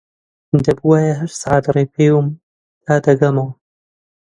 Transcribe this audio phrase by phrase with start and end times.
[0.65, 2.27] دەبوایە هەشت سەعات ڕێ بپێوم
[2.85, 3.51] تا دەگەمەوە